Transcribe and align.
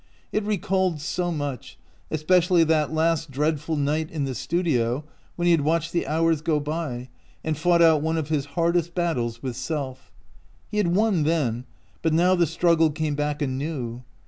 It 0.31 0.43
recalled 0.43 0.99
so 0.99 1.31
much, 1.31 1.77
especially 2.09 2.63
that 2.63 2.91
last 2.91 3.29
dreadful 3.29 3.75
night 3.75 4.09
in 4.09 4.23
the 4.23 4.33
studio 4.33 5.03
when 5.35 5.45
he 5.45 5.51
had 5.51 5.61
watched 5.61 5.91
the 5.93 6.07
hours 6.07 6.41
go 6.41 6.59
by 6.59 7.07
and 7.43 7.55
fought 7.55 7.83
out 7.83 8.01
one 8.01 8.17
of 8.17 8.29
his 8.29 8.45
hardest 8.57 8.95
battles 8.95 9.43
with 9.43 9.55
self. 9.55 10.11
He 10.71 10.77
had 10.77 10.87
won 10.95 11.21
then, 11.21 11.65
but 12.01 12.13
now 12.13 12.33
the 12.33 12.47
struggle 12.47 12.89
came 12.89 13.13
back 13.13 13.43
anew. 13.43 14.01